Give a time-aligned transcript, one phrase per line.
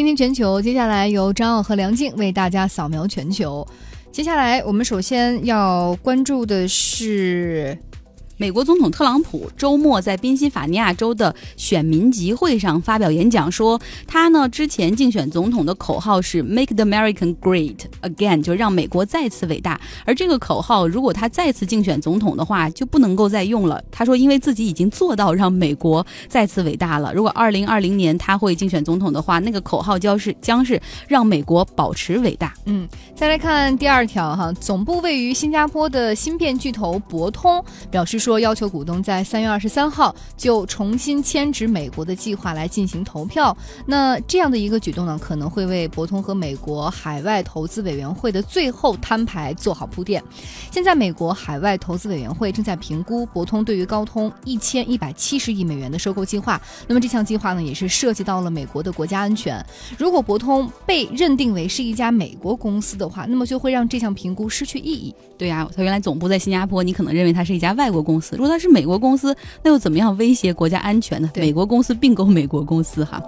[0.00, 3.66] 听听全球，接下来由张奥和梁静为大家扫描全球。
[4.10, 7.76] 接下来我们首先要关注的是。
[8.40, 19.78] 美国总统特朗普周末在宾夕法尼亚州的选民集会上发表演讲，说他呢之前竞选总统的口号是 “Make the American Great Again”，就让美国再次伟大。
[20.06, 23.84] 而这个口号如果他再次竞选总统的话，就不能够再用了。
[23.90, 27.12] 他说，因为自己已经做到让美国再次伟大了。
[27.12, 32.54] 如果二零二零年他会竞选总统的话，那个口号将是将是让美国保持伟大。
[32.64, 38.29] 嗯，再来看第二条哈，总部位于新加坡的芯片巨头博通表示说。
[38.30, 43.56] 说要求股东在三月二十三号就重新迁址美国的计划来进行投票。
[43.84, 50.22] 那这样的一个举动呢，可能会为博通和美国海外投资委员会的最后摊牌做好铺垫。
[50.70, 56.62] 现在，美国海外投资委员会正在评估博通对于高通一千一百七十亿美元的收购计划。
[56.86, 59.60] 那么这项计划呢，也是涉及到了美国的国家安全。
[59.98, 65.12] 如果博通被认定为是一家美国公司的话，那么就会让这项评估失去意义。
[65.36, 68.19] 对呀，它原来总部在新加坡，你可能认为它是一家外国公司。
[68.36, 71.30] 如果它是美国公司，那又怎么样威胁国家安全呢？
[71.36, 73.22] 美国公司并购美国公司，哈。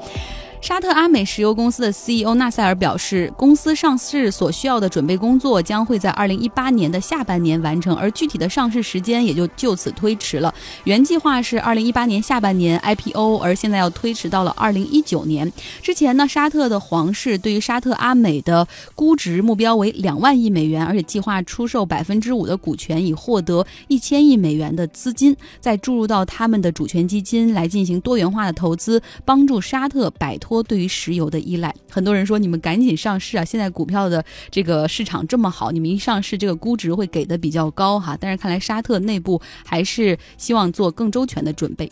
[0.62, 10.54] 沙特阿美石油公司的 CEO 纳塞尔表示，公司上市所需要的准备工作将会在2018年的下半年完成，而具体的上市时间也就就此推迟了。
[10.84, 15.52] 原计划是2018年下半年 IPO，而现在要推迟到了2019年。
[15.82, 30.51] 之前呢，沙特的皇室对于沙特阿美的估值目标为两万亿美元，而且计划出售百分之五的股权，以获得一千亿美元的资金，再注入到他们的主权基金来进行多元化的投资，帮助沙特摆脱。
[30.52, 33.44] 多对于石油的依赖，很多人说你们赶紧上市啊！
[33.44, 38.14] 现在股票的这个市场这么好，你们一上市，这个估值会给的比较高哈。
[38.20, 41.90] 但是看来沙特内部还是希望做更周全的准备。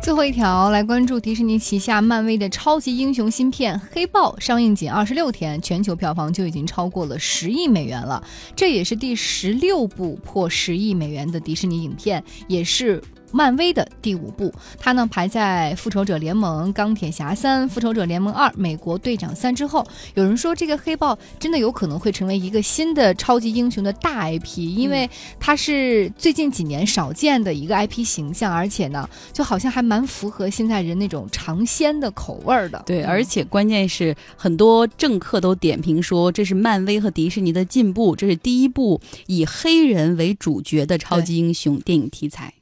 [0.00, 8.22] 最后一条来关注迪士尼旗下漫威的超级英雄芯片《黑豹》上映仅二十六天，全球票房就已经超过了十亿美元了，
[8.54, 13.02] 这也是第十六部破十亿美元的迪士尼影片，也是。
[13.32, 19.86] 漫威的第五部，它呢排在《复仇者联盟》《钢铁侠三》《复仇者联盟二》《美国队长三》之后。
[20.14, 25.08] 有人说，这个黑豹真的有可能会成为一个新的超级英雄的大 IP，因为
[25.38, 32.82] 它是最近几年少见的一个 IP 形象，而且呢，就好像还蛮符合现在人那种尝鲜的口味的。
[32.86, 42.52] 对，而且关键是很多政客都点评说，这是漫威和迪士尼的进步，这是第一部以黑人为主角的超级英雄电影题材。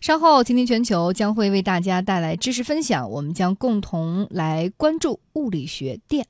[0.00, 3.10] 稍后，听听全球将会为大家带来知识分享。
[3.10, 6.26] 我们将共同来关注物理学电。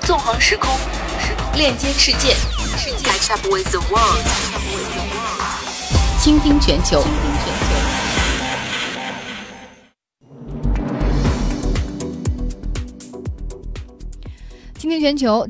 [0.00, 0.70] 纵横时空，
[1.54, 2.34] 链接世界，
[6.18, 6.98] 倾听全球。
[6.98, 8.05] 倾听全球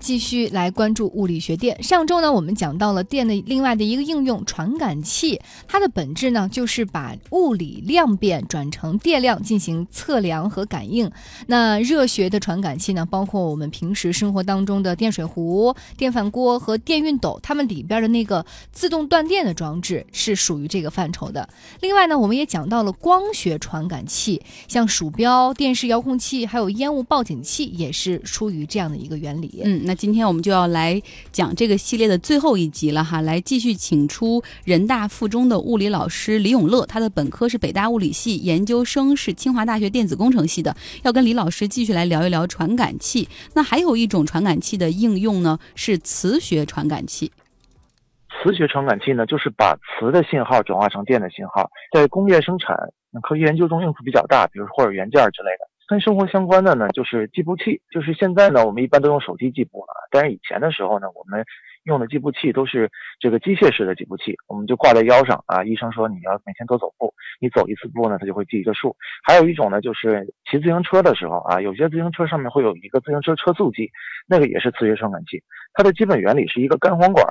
[0.01, 1.83] 继续来关注物理学电。
[1.83, 5.39] 上周呢，我们讲到了电的另外的一个应用——传感器。
[5.69, 11.11] 它的本质呢，就是把物理量变转成电量进行测量和感应。
[11.47, 21.47] 那热学的传感器呢，包括我们平时生活当中的电水壶、电饭锅和电熨斗，它们里边的那个自动断电的装置是属于这个范畴的。
[21.83, 29.26] 另外呢，我们也讲到了光学传感器，像鼠标、电视遥控器，还有烟雾报警器，也是出于这样的一个原。
[29.27, 43.29] 原理，嗯，那今天我们就要来讲这个系列的最后一集了哈，来继续请出人大附中的物理老师李永乐，他的本科是北大物理系，研究生是清华大学电子工程系的，要跟李老师继续来聊一聊传感器。
[43.55, 47.33] 那还有一种传感器的应用呢，是磁学传感器。
[48.31, 52.77] 磁学传感器呢，就是把磁的信号转化成电的信号，在工业生产、
[53.23, 55.67] 科学研究中用处比较大，比如或者元件之类的。
[55.87, 57.81] 跟生活相关的呢，就是计步器。
[57.91, 60.09] 就是现在呢，我们一般都用手机计步了。
[60.11, 61.45] 但是以前的时候呢，我们
[61.85, 65.63] 用的计步器都是这个机械式的计步器，我们就挂在腰上啊。
[65.65, 68.97] 医生说你要每天多走步，你走一次步呢，它就会记一个数。
[69.23, 73.91] 还有一种呢，就是骑自行车的时候啊，有些自行车上面会有一个自行车车速计，
[74.27, 75.43] 那个也是磁学传感器。
[75.73, 77.25] 它的基本原理是一个干簧管。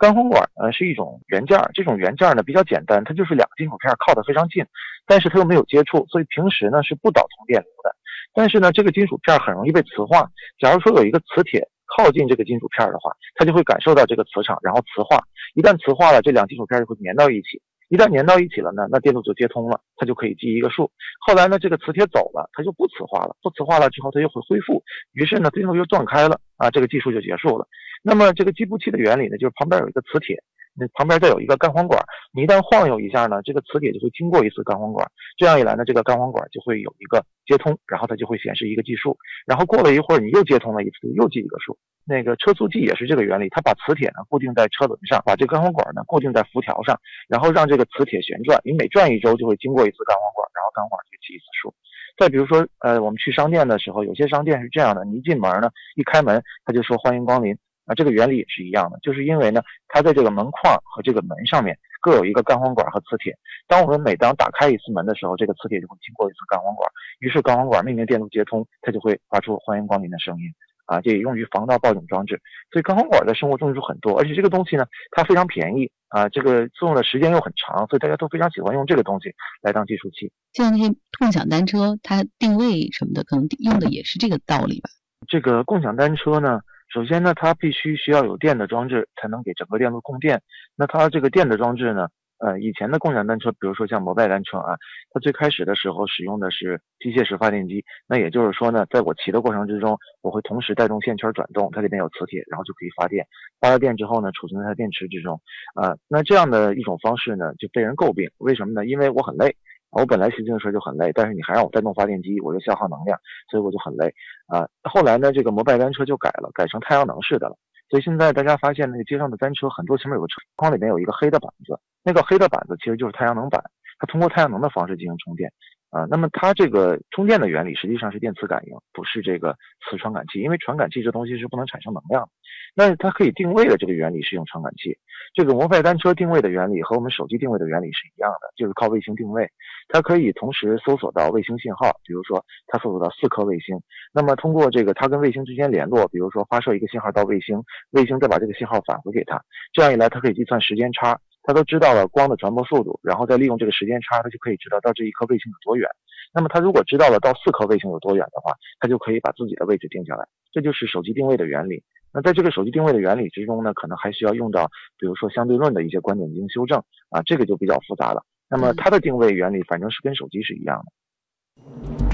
[0.00, 4.64] 钢簧管呢是一种元件，这种元件呢比较简单，它就是两个金属片靠得非常近，
[5.06, 7.94] 但是它又没有接触，所以平时呢是不导通电流的。
[8.32, 10.26] 但是呢，这个金属片很容易被磁化。
[10.58, 11.68] 假如说有一个磁铁
[11.98, 15.20] 靠近这个金属片的话，它就会感受到这个磁场，然后磁化。
[15.54, 17.60] 一旦磁化了，这两金属片就会粘到一起。
[17.90, 20.90] 一旦粘到一起了呢，那电路就接通了，它就可以记一个数。
[21.26, 23.34] 后来呢，这个磁铁走了，它就不磁化了。
[23.42, 24.80] 不磁化了之后，它又会恢复。
[25.12, 27.66] 于是呢，电路又断开了啊，这个技术就结束了。
[28.02, 30.40] 那么这个计步器的原理呢，就是旁边有一个磁铁，
[30.74, 32.00] 那旁边再有一个干簧管，
[32.32, 35.06] 你一旦晃悠一下呢，这个磁铁就会经过一次干簧管，
[35.36, 41.76] 这样一来呢，这个干簧管就会有一个接通，然后它就会显示一个计数，然后过了一会儿你又接通了一次，又记一个数。
[42.06, 51.74] 那个车速计也是这个原理，它把磁铁呢固定在车轮上，把这干簧管呢固定在辐条上，然后让这个磁铁旋转，你每转一周就会经过一次干簧管，然后干簧管就记一次数。
[52.16, 57.56] 再比如说，呃，我们去商店的时候，有些商店是这样的，你一进门呢，一开门他就说欢迎光临。
[57.90, 63.36] 啊，这个原理也是一样的，就是因为呢，它在这个门框和这个门上面各有一个干簧管和磁铁。
[63.66, 66.88] 当我们每当打开一次门的时候，这个磁铁就会经过一次干簧管，
[67.18, 70.44] 于是干簧管命令电路接通，它就会发出欢迎光临的声音。
[70.86, 72.40] 啊，这也用于防盗报警装置。
[72.72, 79.32] 所以干簧管在生活中用处很多，而且这个东西呢，它非常便宜啊，这个作用的时间又很长，所以大家都非常喜欢用这个东西
[79.62, 80.32] 来当计数器。
[80.52, 84.90] 像那些共享单车，它定位什么的，可能用的也是这个道理吧？
[85.28, 86.60] 这个共享单车呢？
[86.92, 90.42] 首先呢，它必须需要有电的装置才能给整个电路供电。
[90.76, 92.08] 那它这个电的装置呢，
[92.38, 94.74] 呃，以前的共享单车，比如说像摩拜单车啊，
[95.12, 97.84] 它最开始的时候使用的是机械式发电机。
[98.08, 103.24] 那也就是说呢，在我骑的过程之中，我会同时带动线圈转动，它里面有磁铁，然后就可以发电。
[103.60, 105.40] 发了电之后呢，储存在它电池之中。
[105.76, 108.28] 啊，那这样的一种方式呢，就被人诟病。
[108.38, 108.84] 为什么呢？
[108.84, 109.54] 因为我很累。
[109.90, 113.18] 我本来骑自行车就很累，但是你还让我带动发电机，我就消耗能量，
[113.50, 114.14] 所以我就很累
[114.46, 114.68] 啊。
[114.84, 117.56] 后来呢，这个摩拜单车就改了，改成太阳能式的了。
[117.88, 123.60] 所以现在大家发现那个街上的单车很多前面有个车筐，里面有一个黑的板子，那个黑的板子其实就是太阳能板，
[123.98, 125.52] 它通过太阳能的方式进行充电。
[125.90, 132.28] 啊，那么它这个充电的原理实际上是电磁感应，不是这个磁传感器，因为传感器这东西是不能产生能量。
[132.74, 134.96] 那它可以定位的这个原理是用传感器。
[135.34, 139.48] 这个摩拜单车定位的原理和我们手机定位的原理是一样的，就是靠卫星定位。
[139.88, 143.80] 它可以同时搜索到卫星信号，比如说它搜索到四颗卫星，
[144.12, 147.60] 那么通过这个它跟卫星之间联络，比如说发射一个信号到卫星，
[147.90, 151.18] 卫星再把这个信号返回给它，这样一来它可以计算时间差。
[151.42, 155.88] 它都知道了光的传播速度，然后再利用这个时间差，他就可以知道到这一颗卫星有多远。
[156.32, 160.26] 那么他如果知道了到四颗卫星有多远的话，他就可以把自己的位置定下来。
[160.52, 161.82] 这就是手机定位的原理。
[162.12, 166.78] 那在这个手机定位的原理之中呢，可能还需要用到，比如说相对论的一些观点进行修正
[167.08, 168.24] 啊，这个就比较复杂了。
[168.48, 172.09] 那么它的定位原理反正是跟手机是一样的。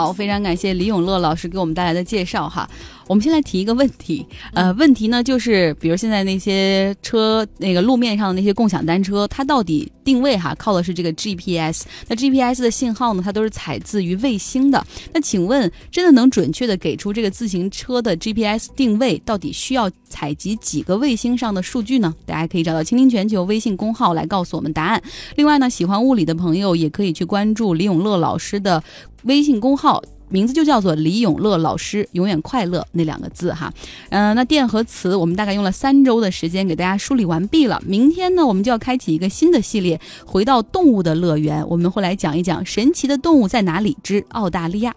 [0.00, 2.66] 好，非常感谢李永乐老师给我们带来的介绍哈。
[3.06, 4.24] 我们先来提一个问题，
[4.54, 11.84] 呃，问题呢就是，比如现在那些车，那个路面上的那些共享单车，它到底定位哈靠的是这个 GPS？
[12.06, 14.86] 那 GPS 的信号呢，它都是采自于卫星的。
[15.12, 22.14] 那请问，真的能准确的给出这个自行车的 GPS 定位，到底需要采集几个卫星上的数据呢？
[22.24, 25.02] 大家可以找到“倾听全球”微信公号来告诉我们答案。
[25.34, 28.80] 另外呢，喜欢物理的朋友也可以去关注李永乐老师的
[29.22, 30.02] 微信公号。
[30.32, 33.72] 名字就叫做李永乐老师，永远快乐那两个字哈，
[34.10, 37.82] 嗯，那电和磁我们大概用了三周的时间给大家梳理完毕了。
[37.84, 44.94] 明天呢，我们就要开启一个新的系列，回到动物的乐园，我们会来讲一讲神奇的动物在哪里之澳大利亚。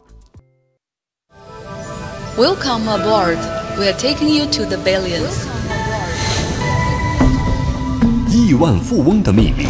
[2.37, 3.39] Welcome aboard,
[3.75, 5.47] we are taking you to the billions。
[8.29, 9.65] 亿万富翁的秘密，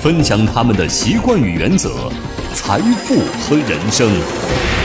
[0.00, 2.08] 分享他们的习惯与原则。
[2.54, 4.77] 财富和人生。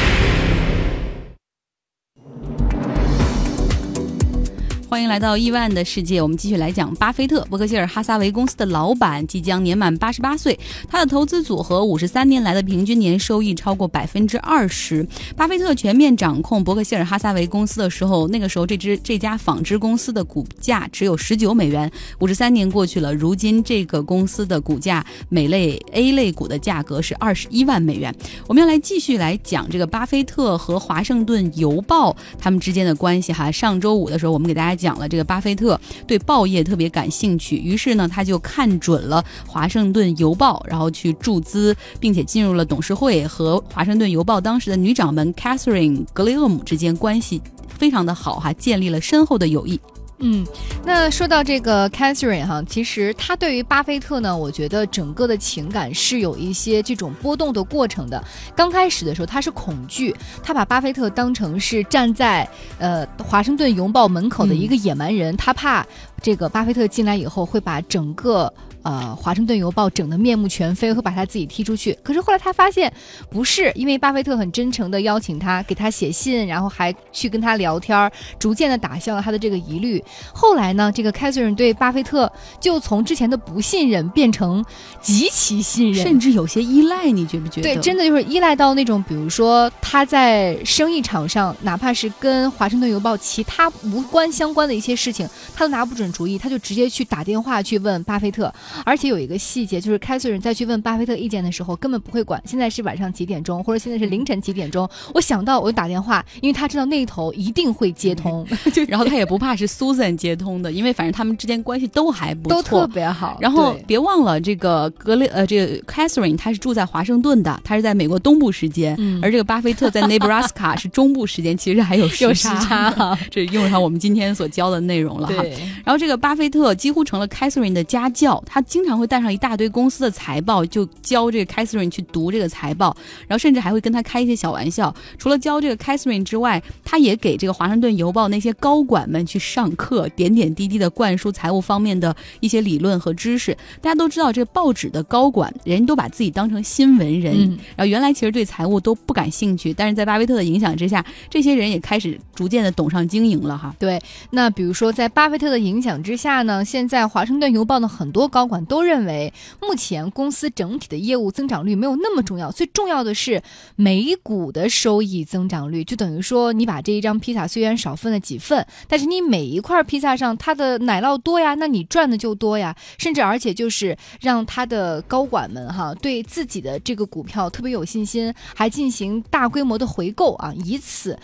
[4.93, 7.43] 欢迎来到亿万的世界，我们继续来讲巴菲特。
[7.49, 15.03] 伯克希尔哈撒韦公司的老板即将年满八十八岁，他的投资组合五十三年来的平均年收益超过百分之二十。
[15.35, 21.91] 巴菲特全面掌控伯克希尔哈撒韦公司的时候，那个时候这支这家纺织公司的股价只有十九美元。
[22.19, 28.13] 五十三年过去了，如今这个公司的股价每类 A 类股的价格是二十一万美元。
[28.47, 33.51] 我们要来继续来讲这个巴菲特和华盛顿邮报他们之间的关系哈。
[33.51, 34.82] 上周五的时候，我们给大家。
[34.83, 47.41] 讲了这个巴菲特对报业特别感兴趣，于是呢，他就看准了《华盛顿邮报》，然后去注资，并且进入了董事会，和《华盛顿邮报》当时的女掌门 Catherine 格雷厄姆之间关系
[47.79, 49.79] 非常的好哈，建立了深厚的友谊。
[50.19, 50.45] 嗯，
[50.85, 58.23] 那说到这个 Catherine 哈，其实他对于巴菲特呢，我觉得整个的情感是有一些这种波动的过程的。
[58.55, 65.85] 刚开始的时候，他是恐惧，他把巴菲特当成是站在呃华盛顿邮报门口的一个野蛮人，他怕
[66.21, 68.53] 这个巴菲特进来以后会把整个。
[68.83, 71.97] 呃华盛顿邮报整得面目全非，会把他自己踢出去。
[72.03, 72.91] 可是后来他发现
[73.29, 80.03] 不是，因为巴菲特很真诚的邀请他，给他写信，然后还去跟他聊天，逐渐的打消了他的这个疑虑。
[80.33, 84.63] 后来呢，这个凯瑟琳对巴菲特就从之前的不信任变成
[85.01, 87.09] 极其信任，甚至有些依赖。
[87.13, 87.61] 你觉不觉得？
[87.61, 98.51] 对，真的就是依赖到那种，比如说他在生意场上，哪怕是跟华盛顿邮报其他无关相关的一些事情，他都拿不准主意，他就直接去打电话去问巴菲特。
[98.85, 104.89] 而且有一个细节，就是凯瑟琳在去问巴菲特意见的时候，根本不会管现在是晚上几点钟，或者现在是凌晨几点钟。
[105.13, 113.37] 我想到我就打电话，因为他知道那头一定会接通， 就然后他也不怕是 Susan 接通的，因为反正他们之间关系都还不错，都特别好。
[113.39, 123.17] 然后别忘了这个格雷呃，这个 Catherine 她是住在华盛顿的，她是在美国东部时间，而这个巴菲特在 Nebraska 是中部时间，其实还有时差。
[123.29, 125.35] 这用上我们今天所教的内容了哈。
[125.83, 132.95] 然后这个巴菲特几乎成了 Catherine 的家教，他经常会带上一大堆公司的财报，就教这个 Catherine 去读这个财报，
[133.27, 134.93] 然后甚至还会跟他开一些小玩笑。
[135.17, 143.55] 除了教这个 Catherine 之外，他也给这个华盛顿邮报那些高管们去上课，点点滴滴的灌输财务方面的一些理论和知识。
[143.81, 153.75] 大家都知道，这个报纸的高管人都把自己当成新闻人，然后原来其实对财务都不感兴趣，但是在巴菲特的影响之下，这些人也开始逐渐的懂上经营了哈。
[153.79, 154.01] 对，
[154.31, 163.41] 那比如说在巴菲特的影响之下呢，现在华盛顿邮报的很多高管都认为，目前公司整体的业务增长率没有那么重要，最重要的是
[163.75, 165.83] 每股的收益增长率。
[165.83, 172.75] 就等于说，你把这一张披萨虽然少分了几份，但是你每一块披萨上它的奶酪多呀，那你赚的就多呀。
[172.97, 181.17] 甚至而且就是让他的高管们哈对自己的这个股票特别有信心，还进行大规模的回购啊，以此。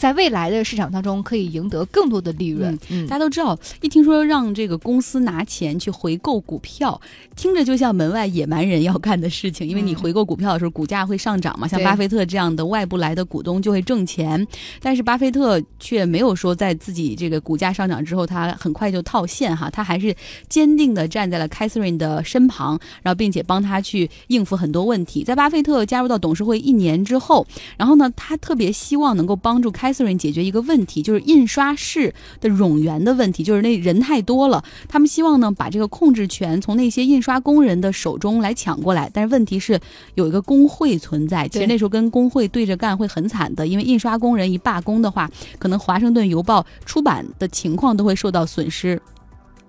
[0.00, 2.76] 在未来的市场当中，可以赢得更多的利润。
[2.88, 6.98] 嗯，大家都知道，一听说让这个公司拿钱去回购股票，
[7.36, 9.68] 听着就像门外野蛮人要干的事情。
[9.68, 14.46] 因为你回购股票的时候，股价会上涨嘛，像巴菲特这样的外部来的股东就会挣钱。
[14.80, 20.16] 但是巴菲特却没有说在自己这个股价上涨之后，他很快就套现哈，他还是
[20.48, 25.22] 坚定的站在了凯瑟琳的身旁，然后并且帮他去应付很多问题。
[25.22, 29.89] 在巴菲特加入到董事会一年之后，然后呢，他特别希望能够帮助凯。
[30.16, 39.10] 解决一个问题，就是印刷室的冗员的问题，就是那人太多了，他们希望呢把这个控制权从那些印刷工人的手中来抢过来。
[39.12, 39.80] 但是问题是
[40.14, 49.00] 有一个工会存在，其实那时候跟工会对着干会很惨的，因为印刷工人一罢工的话，可能华盛顿邮报出版的情况都会受到损失。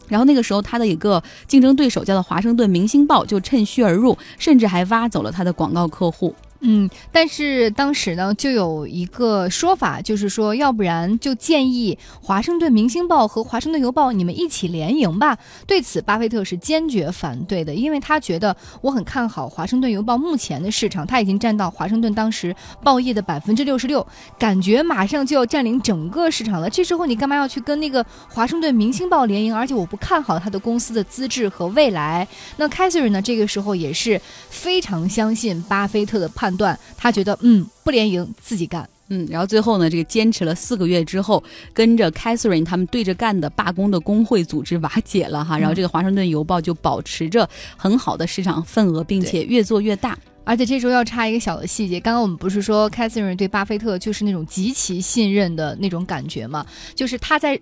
[0.07, 6.35] 然后那个时候，他的一个竞争对手叫做华盛顿明星报就趁虚而入，甚至还挖走了他的广告客户。
[6.63, 15.36] 嗯，但是当时呢，就有一个说法，就是说，要不然就建议《华盛顿明星报》和《华盛顿邮报》你们一起联营吧。
[15.65, 24.06] 对此，巴菲特是坚决反对的，因为他觉得我很看好《华盛顿邮报》目前的市场，他已经占到华盛顿当时报业的百分之六十六，
[24.38, 26.70] 感觉马上就要占领整个市场了。
[26.70, 29.56] 这时候你干嘛要去跟那个《华盛顿明星报》联营？
[29.56, 32.27] 而且我不看好他的公司的资质和未来。
[32.58, 33.20] 那凯瑟琳呢？
[33.20, 36.50] 这个时候也是非常相信巴菲特的判。
[36.55, 41.43] 断，他觉得嗯不联营自己干，嗯，然后最后呢，这个坚持了四个月之后，
[41.74, 50.17] 跟着 Catherine 他们对着干的罢工的工会组织瓦解了哈，然后这个华盛顿邮报就保持着很好的市场份额，并且越做越大。
[50.43, 56.65] 而且这时候要插一个小的细节，刚刚我们不是说 Catherine 对巴菲特就是那种极其信任的那种感觉吗？
[56.96, 57.60] 就是他在。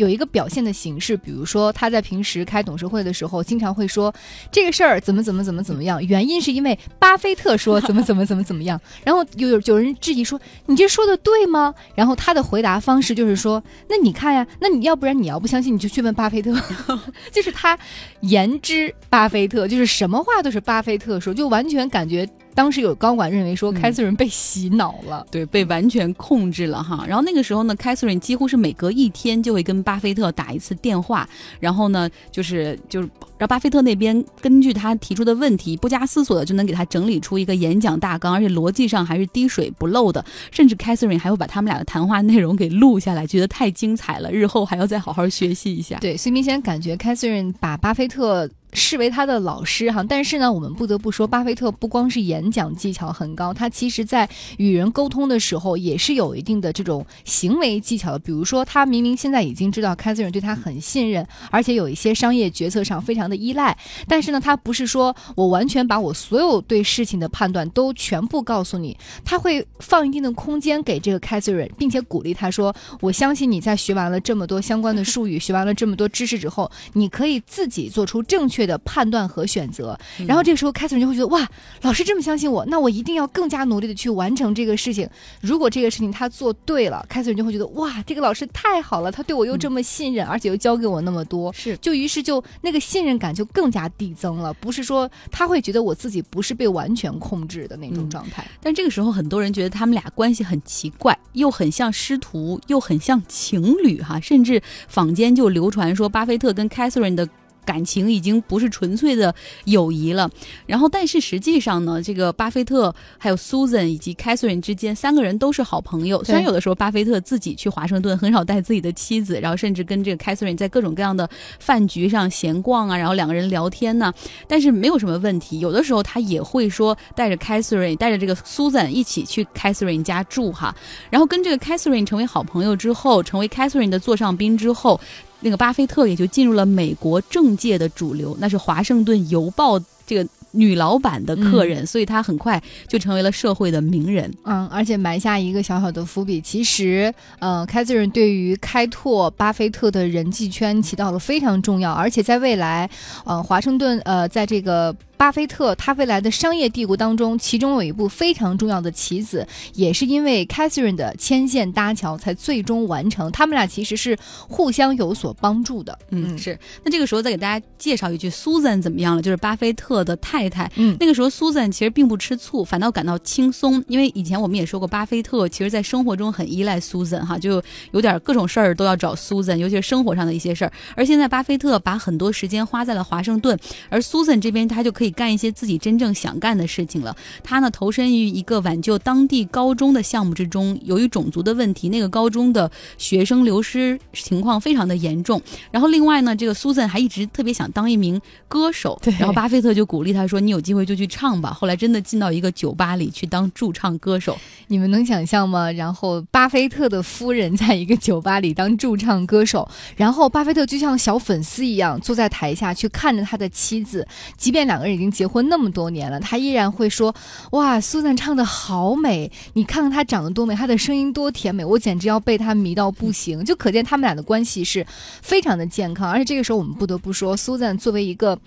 [0.00, 4.12] 有一个表现的形式，比如说他在平时开董事会的时候，经常会说
[4.50, 8.80] 这个事儿怎么怎么怎么怎么样，原因是因为巴菲特说怎么怎么怎么怎么样。
[9.04, 11.74] 然后有有人质疑说你这说的对吗？
[11.94, 16.50] 然后他的回答方式就是说，那你看呀，那你要不然你要不相信，你就去问巴菲特。
[17.30, 17.78] 就是他
[18.22, 22.26] 言之巴菲特，就是什么话都是巴菲特说，就完全感觉。
[22.60, 27.06] 当时有高管认为说，凯瑟琳被洗脑了，对，被完全控制了哈。
[27.08, 31.26] 然后那个时候呢，凯瑟琳几乎是每隔一天就会跟巴菲特打一次电话，
[31.58, 40.22] 然后呢，就是就是让巴菲特那边根据他提出的问题，不加思索的就能给他整理出一个演讲大纲，而且逻辑上还是滴水不漏的。
[40.52, 45.96] 甚至凯瑟琳还会把他们俩的谈话内容给录下来，觉得太精彩了，日后还要再好好学习一下。
[45.98, 48.46] 对，所以明显感觉凯瑟琳把巴菲特。
[48.72, 58.18] 视为他的老师哈，但是呢，我们不得不说，巴菲特不光是演讲技巧很高，他其实在与人沟通的时候也是有一定的这种行为技巧的。
[58.20, 79.98] 比如说，他明明现在已经知道凯瑟琳对他很信任，而且有一些商业决策上非常的依赖，但是呢，他不是说我完全把我所有对事情的判断都全部告诉你，他会放一定的空间给这个凯瑟琳，并且鼓励他说：“我相信你在学完了这么多相关的术语，学完了这么多知识之后，你可以自己做出正确。”确的判断和选择。
[80.18, 81.48] 嗯然后这个时候，凯瑟琳就会觉得哇，
[81.80, 85.08] 老师这么相信我，那我一定要更加努力的去完成这个事情。
[85.40, 91.52] 如果这个事情他做对了，凯瑟琳就会觉得哇，这个老师太好了，他对我又这么信任，而且又教给我那么多。
[91.52, 98.46] 是就于是就那个信任感就更加递增了，不是说他会觉得我自己不是被完全控制的那种嗯状态。
[98.62, 107.26] 但这个时候，很多人觉得他们俩关系很奇怪，又很像师徒，又很像情侣哈，甚至坊间就流传说，巴菲特跟 Catherine 的。
[107.64, 110.30] 感情已经不是纯粹的友谊了，
[110.66, 116.22] 然后但是实际上呢，这个巴菲特还有 Susan 以及 Catherine 之间三个人都是好朋友。
[116.24, 124.12] 虽然有的时候巴菲特自己去华盛顿很少带自己的妻子，然后甚至跟这个 Catherine 在各种各样的饭局上闲逛啊，然后两个人聊天呢、
[124.48, 125.60] 但是没有什么问题。
[125.60, 130.74] 有的时候他也会说带着 Catherine 带着这个 Susan 一起去 Catherine 家住哈，
[131.10, 135.00] 然后跟这个 Catherine 成为好朋友之后，成为 Catherine 的座上宾之后。
[135.40, 144.32] 那个巴菲特也就进入了美国政界的主流，那是华盛顿邮报这个女老板的客人，所以她很快就成为了社会的名人。
[144.44, 152.90] 嗯，而且埋下一个小小的伏笔，其实，呃，凯瑟琳对于开拓巴菲特的人际圈起到了非常重要，而且在未来，
[153.24, 154.94] 呃，华盛顿，呃，在这个。
[155.20, 163.30] 巴菲特他未来的商业帝国当中，其中有一部非常重要的棋子，也是因为 Catherine 的牵线搭桥才最终完成。
[163.30, 164.16] 他们俩其实是
[164.48, 165.98] 互相有所帮助的。
[166.08, 166.58] 嗯，是。
[166.82, 169.20] 那这个时候再给大家介绍一句，Susan 怎么样了？
[169.20, 170.72] 就是巴菲特的太太。
[170.76, 180.72] 嗯，那个时候 Susan 其实并不吃醋，反倒感到轻松，因为以前我们也说过，巴菲特其实在生活中很依赖 Susan 哈，就有点各种事儿都要找 Susan，尤其是生活上的一些事儿。
[180.96, 183.54] 而现在巴菲特把很多时间花在了华盛顿，
[183.90, 187.16] 而 Susan 这边他就可以干一些自己真正想干的事情了。
[187.42, 195.40] 他呢投身于一个挽救当地高中的项目之中，由于种族的问题，那个高中的学生流失情况非常的严重。
[195.70, 204.36] 然后另外呢，这个 Susan 还一直特别想当一名歌手，对然后巴菲特就鼓励他说：“你有机会就去唱吧。”后来真的进到一个酒吧里去当驻唱歌手。
[204.68, 205.70] 你们能想象吗？
[205.72, 217.14] 然后巴菲特的夫人在一个酒吧里当驻唱歌手，然后巴菲特就像小粉丝一样坐在台下去看着他的妻子，即便两个人已已经结婚那么多年了，他依然会说
[217.52, 224.86] ：“哇，苏赞唱的好美，你看看她长得多美，她的声音多甜美，我简直要被她迷到不行。”就可见他们俩的关系是
[225.22, 226.10] 非常的健康。
[226.10, 228.38] 而且这个时候我们不得不说，苏赞作为一个。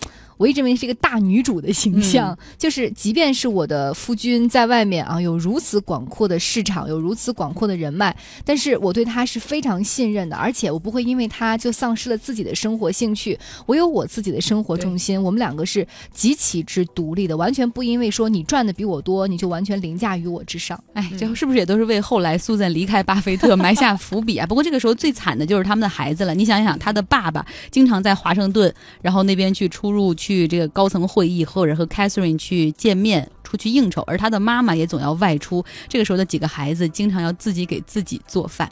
[0.43, 8.13] 我一直认为是一个大女主的形象，就是即便是我的夫君在外面啊，有如此广阔的市场，有如此广阔的人脉，
[8.43, 20.77] 但是我对他是非常信任的，而且我不会因为他就丧失了自己的生活兴趣，我有我自己的生活重心，我们两个是极其之独立的，完全不因为说你赚的比我多，你就完全凌驾于我之上。
[20.91, 24.45] 哎，这是不是也都是为后来苏赞离开巴菲特 埋下伏笔啊？
[24.45, 26.35] 不过这个时候最惨的就是他们的孩子了。
[26.35, 35.63] 你想想，他的爸爸经常在华盛顿，然后那边去出入去去这个高层会议，或者和 Catherine 去见面、出去应酬，而他的妈妈也总要外出。
[35.87, 38.67] 这个时候的几个孩子经常要自己给自己做饭。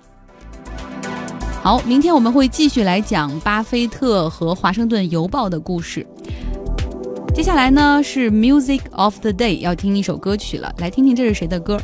[1.61, 6.05] 好，明天我们会继续来讲巴菲特和华盛顿邮报的故事。
[7.35, 11.79] 接下来呢是 Music of the Day，要听一首歌曲了，来听听这是谁的歌。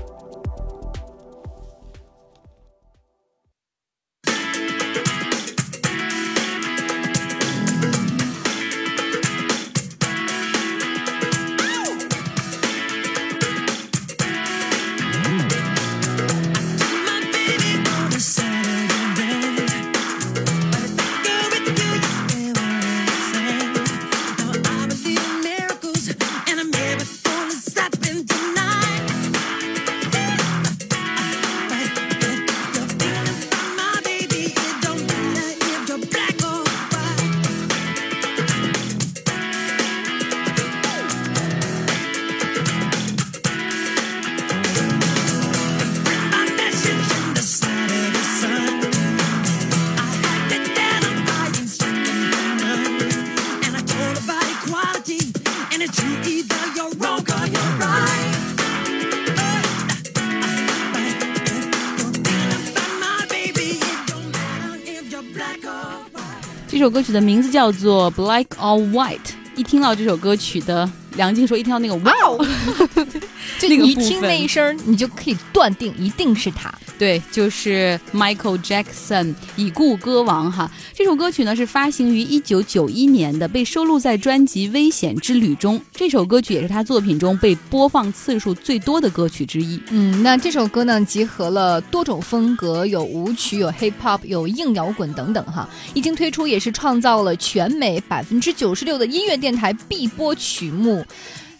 [66.69, 69.17] 这首歌曲的名字叫做《Black or White》。
[69.55, 72.37] 一听到这首歌曲的梁静说一听到那个哇哦，
[73.57, 76.71] 就那个你一听那一声，你就可以断定一定是他。
[76.97, 80.69] 对，就是 Michael Jackson 已故歌王哈。
[80.93, 85.79] 这首歌曲呢是发行于一九九一年的，被收录在专辑《危险之旅》中。
[85.93, 89.79] 这首歌曲也是他作品中被播放次数最多的歌曲之一。
[89.89, 95.69] 嗯，那这首歌呢，集合了多种风格，有舞曲，有 hip hop，有硬摇滚等等哈。
[95.93, 101.05] 一经推出，也是创造了全美百分之九十六的音乐电台必播曲目。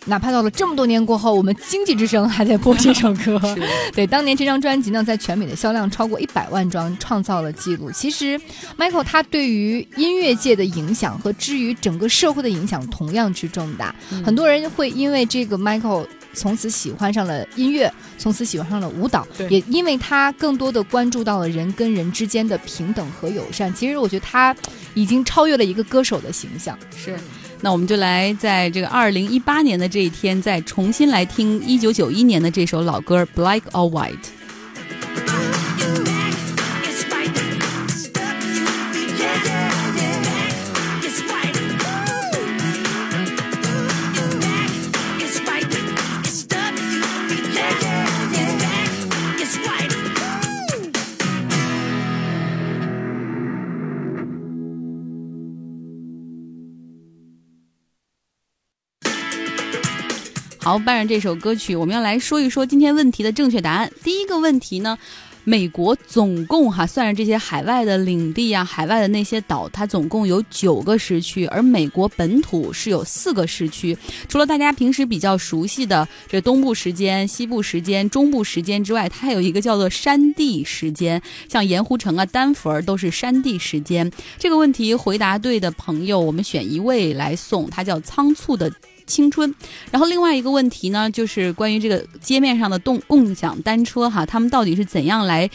[0.08, 3.39] 哪怕到了这么多年过后，我们经济之声还在播这首歌。
[3.93, 7.91] 对，当年这张专辑呢，在全美的销量超过一百万张，创造了记录。
[7.91, 8.39] 其实
[8.78, 13.93] ，Michael 他对于音乐界的影响和至于整个社会的影响同样之重大。
[14.26, 23.74] 很多人会因为这个 Michael 从此喜欢上了音乐，从此喜欢上了舞蹈，也因为他更多的关注到了人跟人之间的平等和友善。
[23.74, 24.56] 其实我觉得他
[24.93, 26.78] 已经超越了一个歌手的形象。
[26.96, 27.17] 是，
[27.62, 34.13] 那我们就来在这个二零一八年的这一天，再重新来听一九九一年的这首老歌《Black or White》。
[60.79, 63.91] 伴着这首歌曲，我们要来说一说今天问题的正确答案。
[64.03, 64.97] 第一个问题呢，
[65.43, 73.97] 美国总共哈算上这些海外的领地啊，海外的那些岛，它总共有九个时区，而美国本土是有四个时区。
[74.27, 84.11] 除了大家平时比较熟悉的这东部时间、西部时间、中部时间之外，它还有一个叫做山地时间，像盐湖城啊、丹佛都是山地时间。
[84.37, 88.71] 这个问题回答对的朋友，我们选一位来送，他叫仓促的
[89.08, 89.52] 青春。
[89.89, 95.50] 然后另外一个问题呢，就是关于这个街面上的动共享单车哈，他们到底是怎样来？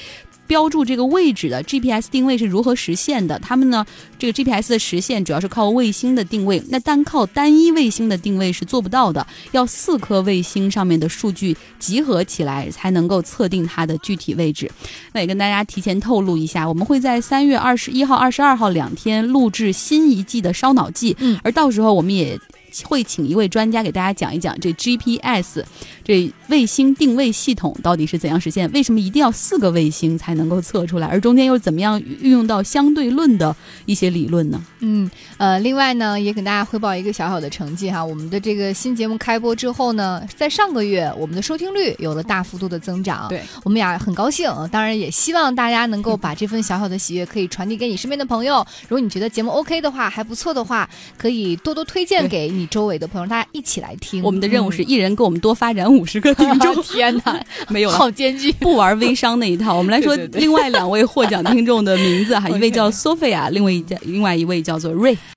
[0.45, 3.39] 标注这个位置的 GPS 定位是如何实现的？
[3.39, 3.87] 他们呢，
[4.19, 14.71] 这个 GPS 的实现主要是靠卫星的定位，那单靠单一卫星的定位是做不到的，要四颗卫星上面的数据集合起来才能够测定它的具体位置。
[15.15, 22.39] 那也跟大家提前透露一下，我们会在三月二十一号、二十二号两天录制新一季的烧脑季，嗯而到时候我们也。
[22.85, 25.63] 会请一位专家给大家讲一讲这 GPS
[26.05, 28.71] 这卫星定位系统到底是怎样实现？
[28.73, 31.07] 为什么一定要四个卫星才能够测出来？
[31.07, 33.55] 而中间又怎么样运用到相对论的
[33.87, 34.61] 一些理论呢？
[34.81, 38.05] 嗯，呃，另外呢，也给大家汇报一个小小的成绩哈。
[38.05, 44.51] 我们的这个新节目开播之后呢，在上个月我们的收听率有了大幅度的增长，对我们俩很高兴。
[44.71, 48.67] 当然，也希望大家能够把这份小小的喜悦可以传递给你身边的朋友。
[48.83, 54.23] 如果你觉得节目 OK 的话，还不错的话，可以多多推荐给你周围的朋友，大家一起来听。
[54.23, 56.75] 我们的任务是一人给我们多发展五十个 听众。
[56.75, 58.53] 嗯天哪， 没有了好艰巨。
[58.53, 59.77] 不玩微商那一套。
[59.77, 65.17] 我们来说 另外两位获奖听众的名字哈，一位叫 Sophia，另外一另外一位叫做 Ray。